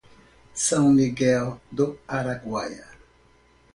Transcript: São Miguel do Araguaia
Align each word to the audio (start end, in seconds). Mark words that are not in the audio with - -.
São 0.55 0.91
Miguel 0.91 1.61
do 1.71 1.95
Araguaia 2.07 2.87